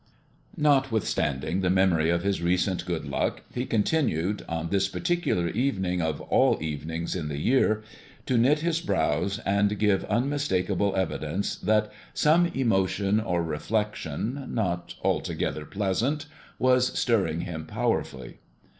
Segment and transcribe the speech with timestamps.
[0.57, 6.21] Notwithstanding the memory of his recent good luck, he continued, on this particular evening, of
[6.21, 7.83] all evenings in the year,
[8.25, 15.65] to knit his brows and give unmistakable evidence that some emotion or reflection, not altogether
[15.67, 16.25] pleasant,
[16.57, 18.39] was stirring him powerfully.